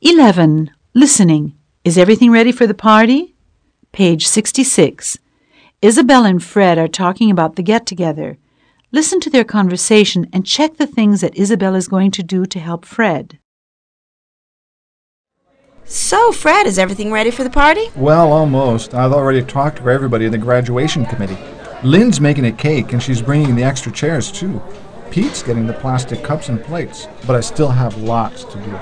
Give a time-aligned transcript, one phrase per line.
[0.00, 0.70] 11.
[0.94, 1.56] Listening.
[1.82, 3.34] Is everything ready for the party?
[3.90, 5.18] Page 66.
[5.82, 8.38] Isabel and Fred are talking about the get together.
[8.92, 12.60] Listen to their conversation and check the things that Isabel is going to do to
[12.60, 13.40] help Fred.
[15.84, 17.90] So, Fred, is everything ready for the party?
[17.96, 18.94] Well, almost.
[18.94, 21.38] I've already talked to everybody in the graduation committee.
[21.82, 24.62] Lynn's making a cake, and she's bringing the extra chairs, too.
[25.10, 28.78] Pete's getting the plastic cups and plates, but I still have lots to do.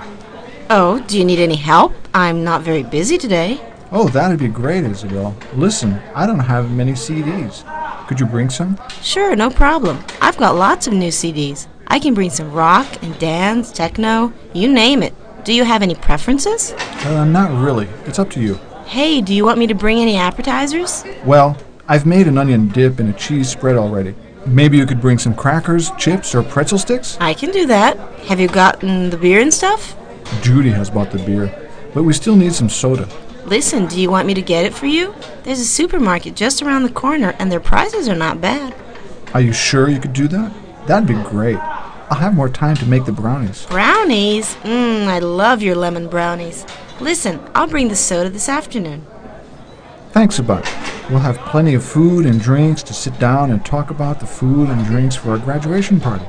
[0.68, 1.94] Oh, do you need any help?
[2.12, 3.60] I'm not very busy today.
[3.92, 5.36] Oh, that'd be great, Isabel.
[5.54, 7.62] Listen, I don't have many CDs.
[8.08, 8.76] Could you bring some?
[9.00, 10.02] Sure, no problem.
[10.20, 11.68] I've got lots of new CDs.
[11.86, 15.14] I can bring some rock and dance, techno, you name it.
[15.44, 16.72] Do you have any preferences?
[16.72, 17.86] Uh, not really.
[18.04, 18.56] It's up to you.
[18.86, 21.04] Hey, do you want me to bring any appetizers?
[21.24, 24.16] Well, I've made an onion dip and a cheese spread already.
[24.46, 27.16] Maybe you could bring some crackers, chips, or pretzel sticks?
[27.20, 27.96] I can do that.
[28.26, 29.96] Have you gotten the beer and stuff?
[30.42, 33.08] Judy has bought the beer, but we still need some soda.
[33.44, 35.14] Listen, do you want me to get it for you?
[35.44, 38.74] There's a supermarket just around the corner, and their prices are not bad.
[39.34, 40.52] Are you sure you could do that?
[40.86, 41.58] That'd be great.
[42.08, 43.66] I'll have more time to make the brownies.
[43.66, 44.54] Brownies?
[44.56, 46.64] Mmm, I love your lemon brownies.
[47.00, 49.06] Listen, I'll bring the soda this afternoon.
[50.12, 50.66] Thanks a bunch.
[51.10, 54.70] We'll have plenty of food and drinks to sit down and talk about the food
[54.70, 56.24] and drinks for our graduation party.